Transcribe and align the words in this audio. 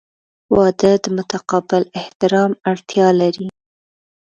•واده 0.55 0.91
د 1.03 1.05
متقابل 1.17 1.83
احترام 1.99 2.51
اړتیا 2.71 3.07
لري. 3.21 3.47